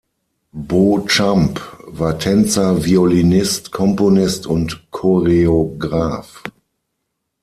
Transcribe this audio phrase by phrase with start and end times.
[0.53, 6.41] Beauchamp war Tänzer, Violinist, Komponist und Choreograf.